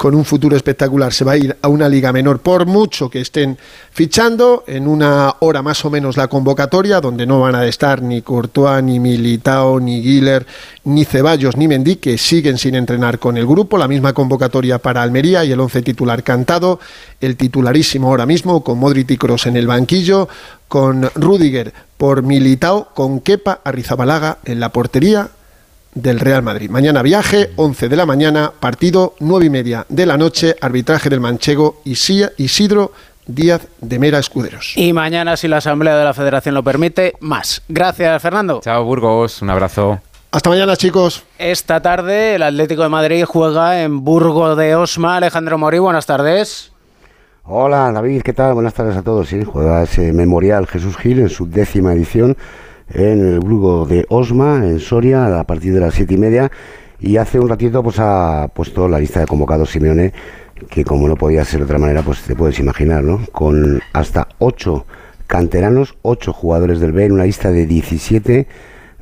con 0.00 0.14
un 0.14 0.24
futuro 0.24 0.56
espectacular 0.56 1.12
se 1.12 1.26
va 1.26 1.32
a 1.32 1.36
ir 1.36 1.56
a 1.60 1.68
una 1.68 1.86
liga 1.86 2.10
menor 2.10 2.38
por 2.38 2.64
mucho 2.64 3.10
que 3.10 3.20
estén 3.20 3.58
fichando, 3.90 4.64
en 4.66 4.88
una 4.88 5.34
hora 5.40 5.60
más 5.60 5.84
o 5.84 5.90
menos 5.90 6.16
la 6.16 6.28
convocatoria, 6.28 7.02
donde 7.02 7.26
no 7.26 7.40
van 7.40 7.54
a 7.54 7.66
estar 7.66 8.00
ni 8.00 8.22
Courtois, 8.22 8.82
ni 8.82 8.98
Militao, 8.98 9.78
ni 9.78 10.00
Guiller, 10.00 10.46
ni 10.84 11.04
Ceballos, 11.04 11.56
ni 11.58 11.68
Mendy, 11.68 11.96
que 11.96 12.16
siguen 12.16 12.56
sin 12.56 12.76
entrenar 12.76 13.18
con 13.18 13.36
el 13.36 13.46
grupo, 13.46 13.76
la 13.76 13.88
misma 13.88 14.14
convocatoria 14.14 14.78
para 14.78 15.02
Almería 15.02 15.44
y 15.44 15.52
el 15.52 15.60
11 15.60 15.82
titular 15.82 16.22
cantado, 16.22 16.80
el 17.20 17.36
titularísimo 17.36 18.08
ahora 18.08 18.24
mismo, 18.24 18.64
con 18.64 18.78
Modric 18.78 19.10
y 19.10 19.18
Kroos 19.18 19.46
en 19.48 19.56
el 19.58 19.66
banquillo, 19.66 20.30
con 20.66 21.10
Rudiger 21.14 21.74
por 22.00 22.22
Militao, 22.22 22.88
con 22.94 23.20
Kepa 23.20 23.60
Arrizabalaga 23.62 24.38
en 24.46 24.58
la 24.58 24.70
portería, 24.70 25.28
del 25.92 26.18
Real 26.18 26.42
Madrid. 26.42 26.70
Mañana 26.70 27.02
viaje, 27.02 27.50
11 27.56 27.90
de 27.90 27.96
la 27.96 28.06
mañana, 28.06 28.52
partido 28.58 29.14
9 29.20 29.44
y 29.44 29.50
media 29.50 29.84
de 29.90 30.06
la 30.06 30.16
noche, 30.16 30.56
arbitraje 30.62 31.10
del 31.10 31.20
manchego 31.20 31.82
Isidro 31.84 32.92
Díaz 33.26 33.66
de 33.82 33.98
Mera 33.98 34.18
Escuderos. 34.18 34.72
Y 34.76 34.94
mañana, 34.94 35.36
si 35.36 35.46
la 35.46 35.58
Asamblea 35.58 35.94
de 35.98 36.04
la 36.04 36.14
Federación 36.14 36.54
lo 36.54 36.64
permite, 36.64 37.16
más. 37.20 37.60
Gracias, 37.68 38.22
Fernando. 38.22 38.62
Chao, 38.64 38.82
Burgos. 38.82 39.42
Un 39.42 39.50
abrazo. 39.50 40.00
Hasta 40.30 40.48
mañana, 40.48 40.76
chicos. 40.76 41.24
Esta 41.36 41.82
tarde 41.82 42.36
el 42.36 42.42
Atlético 42.44 42.82
de 42.82 42.88
Madrid 42.88 43.24
juega 43.26 43.82
en 43.82 44.04
Burgo 44.04 44.56
de 44.56 44.74
Osma. 44.74 45.18
Alejandro 45.18 45.58
Morí, 45.58 45.78
buenas 45.78 46.06
tardes. 46.06 46.72
Hola, 47.52 47.90
David, 47.90 48.22
¿qué 48.22 48.32
tal? 48.32 48.54
Buenas 48.54 48.74
tardes 48.74 48.96
a 48.96 49.02
todos. 49.02 49.26
Sí, 49.26 49.42
juega 49.42 49.82
ese 49.82 50.12
Memorial 50.12 50.68
Jesús 50.68 50.96
Gil 50.96 51.18
en 51.18 51.28
su 51.28 51.50
décima 51.50 51.92
edición 51.92 52.36
en 52.88 53.26
el 53.26 53.40
Burgo 53.40 53.86
de 53.86 54.06
Osma, 54.08 54.64
en 54.64 54.78
Soria, 54.78 55.40
a 55.40 55.42
partir 55.42 55.74
de 55.74 55.80
las 55.80 55.94
siete 55.94 56.14
y 56.14 56.16
media. 56.16 56.48
Y 57.00 57.16
hace 57.16 57.40
un 57.40 57.48
ratito 57.48 57.82
pues 57.82 57.96
ha 57.98 58.46
puesto 58.54 58.86
la 58.86 59.00
lista 59.00 59.18
de 59.18 59.26
convocados 59.26 59.70
Simeone, 59.70 60.12
que 60.70 60.84
como 60.84 61.08
no 61.08 61.16
podía 61.16 61.44
ser 61.44 61.58
de 61.58 61.64
otra 61.64 61.80
manera, 61.80 62.02
pues 62.02 62.22
te 62.22 62.36
puedes 62.36 62.60
imaginar, 62.60 63.02
¿no? 63.02 63.18
Con 63.32 63.80
hasta 63.94 64.28
ocho 64.38 64.86
canteranos, 65.26 65.96
ocho 66.02 66.32
jugadores 66.32 66.78
del 66.78 66.92
B 66.92 67.06
en 67.06 67.12
una 67.14 67.24
lista 67.24 67.50
de 67.50 67.66
17 67.66 68.46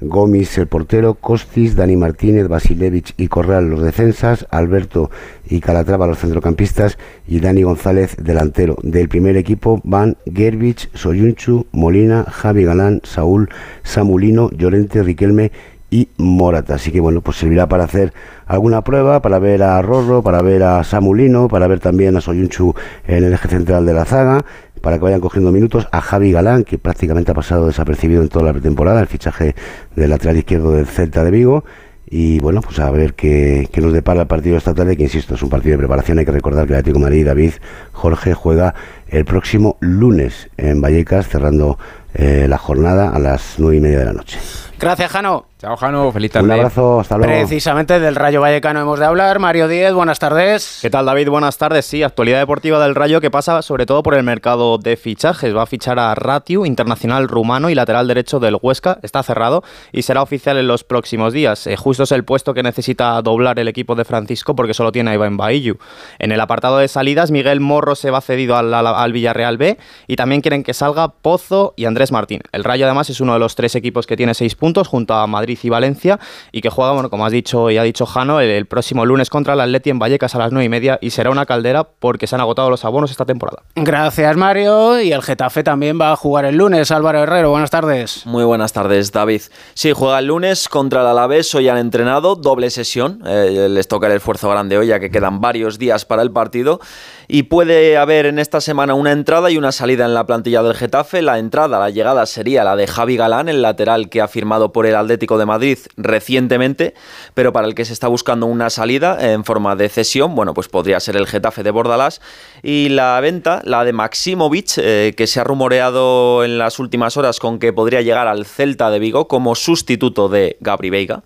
Gómez 0.01 0.57
el 0.59 0.67
portero, 0.67 1.15
Costis, 1.15 1.75
Dani 1.75 1.97
Martínez, 1.97 2.49
Basilevich 2.49 3.15
y 3.17 3.29
Corral 3.29 3.69
los 3.69 3.83
defensas, 3.83 4.47
Alberto 4.51 5.11
y 5.49 5.61
Calatrava 5.61 6.07
los 6.07 6.19
centrocampistas 6.19 6.99
y 7.27 7.41
Dani 7.41 7.63
González 7.63 8.17
delantero. 8.21 8.77
Del 8.83 9.09
primer 9.09 9.37
equipo 9.37 9.81
van 9.85 10.17
Gerbich, 10.33 10.91
Soyunchu, 10.95 11.67
Molina, 11.73 12.25
Javi 12.25 12.65
Galán, 12.65 13.01
Saúl, 13.05 13.49
Samulino, 13.83 14.51
Llorente, 14.51 15.03
Riquelme 15.03 15.53
y 15.91 16.09
Morata. 16.17 16.75
Así 16.75 16.91
que 16.91 17.01
bueno, 17.01 17.21
pues 17.21 17.37
servirá 17.39 17.67
para 17.67 17.85
hacer 17.85 18.13
alguna 18.47 18.83
prueba, 18.83 19.23
para 19.23 19.39
ver 19.39 19.63
a 19.63 19.81
Rorro, 19.83 20.23
para 20.23 20.43
ver 20.43 20.63
a 20.63 20.85
Samulino, 20.85 21.49
para 21.49 21.67
ver 21.67 21.81
también 21.81 22.17
a 22.17 22.21
Soyunchu 22.21 22.75
en 23.07 23.25
el 23.25 23.33
eje 23.33 23.49
central 23.49 23.87
de 23.87 23.95
la 23.95 24.05
zaga 24.05 24.45
para 24.79 24.99
que 24.99 25.05
vayan 25.05 25.21
cogiendo 25.21 25.53
minutos 25.53 25.89
a 25.93 26.01
Javi 26.01 26.33
Galán, 26.33 26.65
que 26.65 26.79
prácticamente 26.79 27.33
ha 27.33 27.35
pasado 27.35 27.67
desapercibido 27.67 28.23
en 28.23 28.29
toda 28.29 28.47
la 28.47 28.53
pretemporada, 28.53 29.01
el 29.01 29.07
fichaje 29.07 29.55
del 29.97 30.11
lateral 30.11 30.37
izquierdo 30.37 30.73
del 30.73 30.87
Celta 30.87 31.25
de 31.25 31.31
Vigo. 31.31 31.65
Y 32.11 32.41
bueno, 32.41 32.63
pues 32.63 32.79
a 32.79 32.91
ver 32.91 33.13
qué, 33.13 33.69
nos 33.77 33.93
depara 33.93 34.23
el 34.23 34.27
partido 34.27 34.57
esta 34.57 34.73
tarde, 34.73 34.97
que 34.97 35.03
insisto, 35.03 35.35
es 35.35 35.43
un 35.43 35.51
partido 35.51 35.73
de 35.73 35.79
preparación. 35.79 36.19
Hay 36.19 36.25
que 36.25 36.33
recordar 36.33 36.67
que 36.67 36.73
el 36.73 36.79
Atlético 36.79 36.99
de 37.01 37.05
Madrid, 37.05 37.27
David 37.27 37.53
Jorge, 37.93 38.33
juega 38.33 38.75
el 39.09 39.27
próximo 39.27 39.77
lunes 39.81 40.49
en 40.57 40.81
Vallecas, 40.81 41.29
cerrando 41.29 41.79
eh, 42.15 42.47
la 42.49 42.57
jornada 42.57 43.11
a 43.11 43.19
las 43.19 43.57
nueve 43.59 43.77
y 43.77 43.81
media 43.81 43.99
de 43.99 44.05
la 44.07 44.13
noche. 44.15 44.39
Gracias, 44.81 45.11
Jano. 45.11 45.47
Chao, 45.59 45.77
Jano. 45.77 46.13
Feliz 46.13 46.31
tarde. 46.31 46.47
Un 46.47 46.53
abrazo. 46.53 47.01
Hasta 47.01 47.19
luego. 47.19 47.33
Precisamente 47.33 47.99
del 47.99 48.15
Rayo 48.15 48.41
Vallecano 48.41 48.81
hemos 48.81 49.01
de 49.01 49.07
hablar. 49.07 49.41
Mario 49.41 49.67
Díez, 49.67 49.93
buenas 49.93 50.21
tardes. 50.21 50.79
¿Qué 50.81 50.89
tal, 50.89 51.07
David? 51.07 51.31
Buenas 51.31 51.59
tardes. 51.59 51.85
Sí, 51.85 52.05
actualidad 52.05 52.39
deportiva 52.39 52.81
del 52.81 52.95
Rayo 52.95 53.21
que 53.21 53.29
pasa 53.29 53.61
sobre 53.63 53.85
todo 53.85 54.05
por 54.05 54.15
el 54.15 54.23
mercado 54.23 54.79
de 54.79 54.97
fichajes. 54.97 55.57
Va 55.57 55.63
a 55.63 55.67
fichar 55.67 55.99
a 55.99 56.15
Ratiu, 56.15 56.65
internacional 56.65 57.27
rumano 57.27 57.71
y 57.71 57.75
lateral 57.75 58.07
derecho 58.07 58.39
del 58.39 58.57
Huesca. 58.63 59.01
Está 59.03 59.25
cerrado 59.25 59.65
y 59.91 60.03
será 60.03 60.23
oficial 60.23 60.59
en 60.59 60.69
los 60.69 60.85
próximos 60.85 61.33
días. 61.33 61.67
Eh, 61.67 61.77
justo 61.77 62.05
es 62.05 62.13
el 62.13 62.23
puesto 62.23 62.55
que 62.55 62.63
necesita 62.63 63.21
doblar 63.21 63.59
el 63.59 63.67
equipo 63.67 63.97
de 63.97 64.05
Francisco 64.05 64.55
porque 64.55 64.75
solo 64.75 64.93
tiene 64.93 65.11
a 65.11 65.15
Iván 65.15 65.37
Baillu. 65.37 65.79
En 66.21 66.31
el 66.31 66.41
apartado 66.41 66.79
de 66.79 66.87
salidas, 66.87 67.33
Miguel 67.33 67.59
Morro 67.59 67.97
se 67.97 68.13
va 68.13 68.21
cedido 68.21 68.57
al, 68.57 68.73
al 68.73 69.13
Villarreal 69.13 69.59
B 69.59 69.77
y 70.07 70.15
también 70.15 70.41
quieren 70.41 70.63
que 70.63 70.73
salga 70.73 71.09
Pozo 71.09 71.75
y 71.77 71.87
Andrés 71.87 72.13
Martín. 72.13 72.43
El 72.53 72.63
Rayo 72.63 72.85
además 72.85 73.11
es 73.11 73.21
uno 73.21 73.33
de 73.33 73.41
los 73.41 73.57
tres 73.57 73.75
equipos 73.75 74.07
que 74.07 74.17
tiene 74.17 74.35
seis 74.35 74.55
puntos 74.55 74.87
junto 74.87 75.15
a 75.15 75.27
Madrid 75.27 75.48
y 75.49 75.69
Valencia 75.69 76.19
y 76.53 76.61
que 76.61 76.71
juega, 76.71 76.93
bueno, 76.93 77.11
como 77.11 77.25
has 77.25 77.33
dicho 77.33 77.71
y 77.71 77.79
ha 77.79 77.83
dicho 77.83 78.07
Jano, 78.07 78.41
el, 78.41 78.67
próximo 78.67 79.07
lunes 79.07 79.31
contra 79.31 79.55
el 79.55 79.61
Atleti 79.61 79.91
en 79.91 79.99
Vallecas 79.99 80.35
a 80.35 80.39
las 80.39 80.53
9 80.53 80.65
y 80.65 80.69
media 80.69 80.99
y 81.01 81.11
será 81.11 81.31
una 81.31 81.47
caldera 81.47 81.85
porque 81.85 82.27
se 82.27 82.35
han 82.35 82.41
agotado 82.41 82.71
los 82.71 82.85
abonos 82.85 83.11
esta 83.11 83.25
temporada. 83.25 83.63
Gracias 83.77 84.37
Mario 84.37 85.01
y 85.01 85.13
el 85.13 85.23
Getafe 85.23 85.63
también 85.63 85.99
va 86.01 86.13
a 86.13 86.17
jugar 86.17 86.45
el 86.45 86.57
lunes. 86.57 86.91
Álvaro 86.91 87.23
Herrero, 87.23 87.51
buenas 87.51 87.71
tardes. 87.71 88.27
Muy 88.27 88.45
buenas 88.45 88.73
tardes 88.73 89.13
David. 89.13 89.43
Sí, 89.75 89.93
juega 89.93 90.19
el 90.19 90.27
lunes 90.27 90.69
contra 90.69 91.01
el 91.01 91.07
Alavés, 91.07 91.55
hoy 91.55 91.69
han 91.69 91.79
entrenado, 91.79 92.35
doble 92.35 92.71
sesión, 92.71 93.23
eh, 93.27 93.69
les 93.71 93.89
toca 93.89 94.07
el 94.09 94.15
esfuerzo 94.15 94.51
grande 94.51 94.77
hoy 94.77 94.89
ya 94.89 95.01
que 95.01 95.11
quedan 95.11 95.41
varios 95.41 95.79
días 95.79 96.05
para 96.05 96.23
el 96.23 96.31
partido 96.31 96.81
y 97.31 97.43
puede 97.45 97.99
haber 97.99 98.25
en 98.25 98.39
esta 98.39 98.63
semana 98.63 98.95
una 98.95 99.13
entrada 99.13 99.51
y 99.51 99.59
una 99.59 99.71
salida 99.71 100.07
en 100.07 100.15
la 100.15 100.25
plantilla 100.25 100.63
del 100.63 100.75
Getafe. 100.75 101.21
La 101.21 101.39
entrada, 101.39 101.79
la 101.79 101.91
llegada 101.91 102.25
sería 102.25 102.65
la 102.65 102.75
de 102.75 102.87
Javi 102.87 103.19
Galán, 103.19 103.51
el 103.51 103.61
lateral 103.61 104.09
que 104.09 104.23
ha 104.23 104.29
firmado 104.29 104.73
por 104.73 104.87
el 104.87 104.97
Atlético 104.97 105.37
de 105.37 105.45
Madrid 105.45 105.79
recientemente, 105.99 106.95
pero 107.35 107.53
para 107.53 107.69
el 107.69 107.75
que 107.75 107.85
se 107.85 107.93
está 107.93 108.09
buscando 108.09 108.47
una 108.47 108.71
salida 108.71 109.19
en 109.21 109.45
forma 109.45 109.77
de 109.77 109.91
cesión, 109.91 110.35
bueno, 110.35 110.55
pues 110.55 110.69
podría 110.69 111.01
ser 111.01 111.17
el 111.17 111.27
Getafe 111.27 111.63
de 111.63 111.71
Bordalás. 111.71 112.23
Y 112.63 112.89
la 112.89 113.21
venta, 113.21 113.61
la 113.65 113.85
de 113.85 113.93
Maximovic, 113.93 114.79
eh, 114.79 115.13
que 115.15 115.27
se 115.27 115.39
ha 115.39 115.45
rumoreado 115.45 116.45
en 116.45 116.57
las 116.57 116.79
últimas 116.79 117.19
horas 117.19 117.41
con 117.41 117.59
que 117.59 117.75
podría 117.75 118.01
llegar 118.01 118.27
al 118.27 118.47
Celta 118.47 118.89
de 118.91 119.01
Vigo 119.01 119.29
como 119.29 119.55
sustituto 119.55 120.31
de 120.31 120.57
Gabri 120.61 120.89
Veiga. 120.89 121.25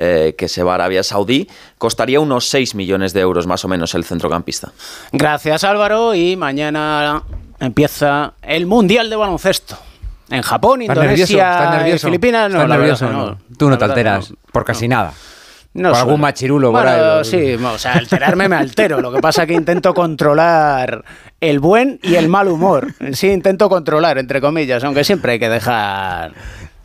Eh, 0.00 0.36
que 0.38 0.46
se 0.46 0.62
va 0.62 0.72
a 0.72 0.74
Arabia 0.76 1.02
Saudí, 1.02 1.48
costaría 1.76 2.20
unos 2.20 2.48
6 2.50 2.76
millones 2.76 3.12
de 3.12 3.20
euros 3.20 3.48
más 3.48 3.64
o 3.64 3.68
menos 3.68 3.96
el 3.96 4.04
centrocampista. 4.04 4.70
Gracias 5.10 5.64
Álvaro 5.64 6.14
y 6.14 6.36
mañana 6.36 7.24
empieza 7.58 8.34
el 8.42 8.66
Mundial 8.66 9.10
de 9.10 9.16
Baloncesto. 9.16 9.76
En 10.30 10.42
Japón, 10.42 10.82
Indonesia, 10.82 11.98
Filipinas, 11.98 12.52
no, 12.52 12.68
nervioso, 12.68 13.38
Tú 13.56 13.68
no 13.68 13.76
te 13.76 13.84
alteras 13.86 14.32
por 14.52 14.64
casi 14.64 14.86
nada. 14.86 15.12
No 15.74 15.90
por 15.90 15.98
algún 15.98 16.20
machirulo 16.20 16.70
bueno, 16.70 17.24
Sí, 17.24 17.54
o 17.54 17.78
sea, 17.78 17.94
alterarme 17.94 18.48
me 18.48 18.56
altero. 18.56 19.00
Lo 19.00 19.12
que 19.12 19.20
pasa 19.20 19.42
es 19.42 19.48
que 19.48 19.54
intento 19.54 19.94
controlar 19.94 21.04
el 21.40 21.58
buen 21.58 21.98
y 22.02 22.14
el 22.14 22.28
mal 22.28 22.48
humor. 22.48 22.94
Sí, 23.12 23.28
intento 23.28 23.68
controlar, 23.68 24.18
entre 24.18 24.40
comillas, 24.40 24.84
aunque 24.84 25.02
siempre 25.02 25.32
hay 25.32 25.38
que 25.38 25.48
dejar 25.48 26.32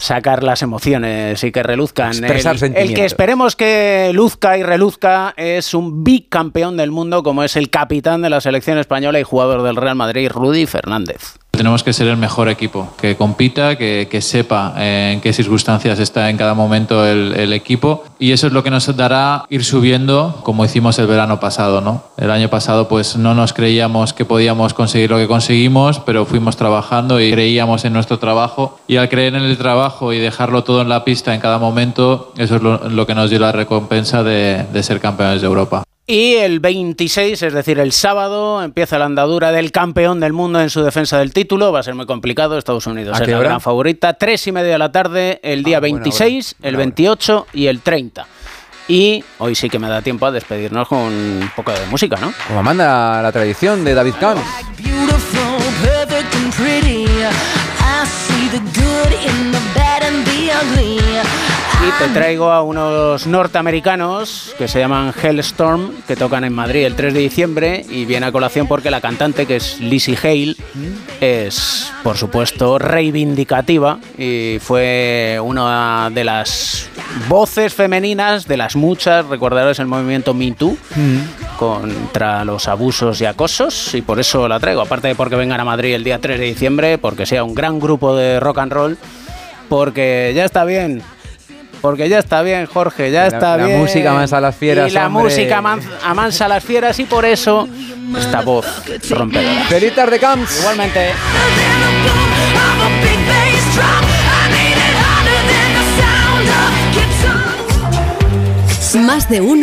sacar 0.03 0.43
las 0.43 0.61
emociones 0.61 1.41
y 1.45 1.51
que 1.53 1.63
reluzcan. 1.63 2.11
el, 2.25 2.75
el, 2.75 2.93
que 2.93 3.05
esperemos 3.05 3.55
que 3.55 4.11
luzca 4.13 4.57
y 4.57 4.63
reluzca 4.63 5.33
es 5.37 5.73
un 5.73 6.03
bicampeón 6.03 6.75
del 6.75 6.91
mundo 6.91 7.23
como 7.23 7.41
es 7.41 7.55
el 7.55 7.69
capitán 7.69 8.21
de 8.21 8.29
la 8.29 8.41
selección 8.41 8.77
española 8.77 9.21
y 9.21 9.23
jugador 9.23 9.63
del 9.63 9.77
Real 9.77 9.95
Madrid, 9.95 10.29
Rudy 10.29 10.65
Fernández. 10.65 11.37
Tenemos 11.55 11.83
que 11.83 11.93
ser 11.93 12.07
el 12.07 12.17
mejor 12.17 12.49
equipo, 12.49 12.89
que 12.99 13.15
compita, 13.15 13.77
que, 13.77 14.21
sepa 14.21 14.73
en 14.75 15.21
qué 15.21 15.31
circunstancias 15.33 15.99
está 15.99 16.31
en 16.31 16.35
cada 16.35 16.55
momento 16.55 17.05
el, 17.05 17.53
equipo 17.53 18.03
y 18.17 18.31
eso 18.31 18.47
es 18.47 18.53
lo 18.53 18.63
que 18.63 18.71
nos 18.71 18.93
dará 18.97 19.45
ir 19.49 19.63
subiendo 19.63 20.41
como 20.41 20.65
hicimos 20.65 20.97
el 20.97 21.05
verano 21.05 21.39
pasado. 21.39 21.79
¿no? 21.79 22.05
El 22.17 22.31
año 22.31 22.49
pasado 22.49 22.87
pues 22.87 23.17
no 23.17 23.35
nos 23.35 23.53
creíamos 23.53 24.13
que 24.13 24.25
podíamos 24.25 24.73
conseguir 24.73 25.11
lo 25.11 25.17
que 25.17 25.27
conseguimos, 25.27 25.99
pero 25.99 26.25
fuimos 26.25 26.57
trabajando 26.57 27.21
y 27.21 27.31
creíamos 27.31 27.85
en 27.85 27.93
nuestro 27.93 28.17
trabajo 28.17 28.79
y 28.87 28.97
al 28.97 29.07
creer 29.07 29.35
en 29.35 29.43
el 29.43 29.57
trabajo 29.59 30.11
y 30.11 30.17
dejarlo 30.17 30.63
todo 30.63 30.81
en 30.81 30.89
la 30.89 31.05
pista 31.05 31.35
en 31.35 31.39
cada 31.39 31.59
momento, 31.59 32.33
eso 32.35 32.55
es 32.55 32.61
lo, 32.63 33.05
que 33.05 33.13
nos 33.13 33.29
dio 33.29 33.37
la 33.37 33.51
recompensa 33.51 34.23
de 34.23 34.65
ser 34.81 34.99
campeones 34.99 35.41
de 35.41 35.47
Europa. 35.47 35.83
Y 36.05 36.33
el 36.33 36.59
26, 36.59 37.41
es 37.41 37.53
decir, 37.53 37.79
el 37.79 37.93
sábado, 37.93 38.61
empieza 38.61 38.99
la 38.99 39.05
andadura 39.05 39.53
del 39.53 39.71
campeón 39.71 40.19
del 40.19 40.33
mundo 40.33 40.59
en 40.59 40.69
su 40.69 40.83
defensa 40.83 41.17
del 41.17 41.31
título. 41.31 41.71
Va 41.71 41.79
a 41.79 41.83
ser 41.83 41.95
muy 41.95 42.05
complicado. 42.05 42.57
Estados 42.57 42.87
Unidos 42.87 43.21
es 43.21 43.27
la 43.27 43.39
gran 43.39 43.61
favorita. 43.61 44.13
Tres 44.15 44.45
y 44.47 44.51
media 44.51 44.73
de 44.73 44.77
la 44.77 44.91
tarde, 44.91 45.39
el 45.43 45.63
día 45.63 45.79
26, 45.79 46.55
ah, 46.55 46.67
el 46.67 46.75
28 46.75 47.47
y 47.53 47.67
el 47.67 47.79
30. 47.79 48.27
Y 48.89 49.23
hoy 49.37 49.55
sí 49.55 49.69
que 49.69 49.79
me 49.79 49.87
da 49.87 50.01
tiempo 50.01 50.25
a 50.25 50.31
despedirnos 50.31 50.89
con 50.89 50.99
un 50.99 51.49
poco 51.55 51.71
de 51.71 51.85
música, 51.85 52.17
¿no? 52.19 52.33
Como 52.49 52.61
manda 52.61 53.21
la 53.21 53.31
tradición 53.31 53.85
de 53.85 53.93
David 53.93 54.15
Camps. 54.19 54.43
Te 61.99 62.07
traigo 62.09 62.51
a 62.51 62.61
unos 62.63 63.27
norteamericanos 63.27 64.55
que 64.57 64.67
se 64.67 64.79
llaman 64.79 65.13
Hellstorm, 65.13 65.91
que 66.07 66.15
tocan 66.15 66.43
en 66.43 66.53
Madrid 66.53 66.85
el 66.85 66.95
3 66.95 67.13
de 67.13 67.19
diciembre 67.19 67.85
y 67.89 68.05
viene 68.05 68.25
a 68.25 68.31
colación 68.31 68.67
porque 68.67 68.89
la 68.89 69.01
cantante, 69.01 69.45
que 69.45 69.57
es 69.57 69.79
Lizzie 69.79 70.17
Hale, 70.21 70.55
es, 71.21 71.91
por 72.03 72.17
supuesto, 72.17 72.79
reivindicativa 72.79 73.99
y 74.17 74.57
fue 74.59 75.39
una 75.43 76.09
de 76.09 76.23
las 76.23 76.89
voces 77.27 77.73
femeninas, 77.73 78.47
de 78.47 78.57
las 78.57 78.75
muchas, 78.75 79.25
recordaros 79.27 79.79
el 79.79 79.87
movimiento 79.87 80.33
Me 80.33 80.51
Too, 80.51 80.77
contra 81.57 82.43
los 82.43 82.67
abusos 82.67 83.21
y 83.21 83.25
acosos 83.25 83.93
y 83.93 84.01
por 84.01 84.19
eso 84.19 84.47
la 84.47 84.59
traigo, 84.59 84.81
aparte 84.81 85.09
de 85.09 85.15
porque 85.15 85.35
vengan 85.35 85.59
a 85.59 85.65
Madrid 85.65 85.93
el 85.93 86.03
día 86.03 86.19
3 86.19 86.39
de 86.39 86.45
diciembre, 86.45 86.97
porque 86.97 87.25
sea 87.25 87.43
un 87.43 87.53
gran 87.53 87.79
grupo 87.79 88.15
de 88.15 88.39
rock 88.39 88.57
and 88.59 88.71
roll, 88.73 88.97
porque 89.69 90.33
ya 90.35 90.45
está 90.45 90.65
bien. 90.65 91.03
Porque 91.83 92.07
ya 92.07 92.19
está 92.19 92.41
bien, 92.43 92.65
Jorge, 92.65 93.11
ya 93.11 93.27
está 93.27 93.57
bien. 93.57 93.71
La 93.71 93.77
música 93.77 94.11
amansa 94.11 94.37
a 94.37 94.39
las 94.39 94.55
fieras. 94.55 94.89
Y 94.89 94.93
la 94.93 95.09
música 95.09 95.61
amansa 96.01 96.45
a 96.45 96.47
las 96.47 96.63
fieras 96.63 96.97
y 96.97 97.03
por 97.03 97.25
eso 97.25 97.67
esta 98.17 98.39
voz 98.39 98.65
rompedora. 99.09 99.65
¡Feliz 99.65 99.93
tarde, 99.93 100.17
Camps! 100.17 100.59
Igualmente. 100.61 101.09
Más 109.01 109.29
de 109.29 109.41
uno. 109.41 109.51